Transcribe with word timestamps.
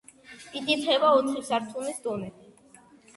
იკითხება 0.59 1.11
ოთხი 1.17 1.43
სართულის 1.49 2.01
დონე. 2.07 2.31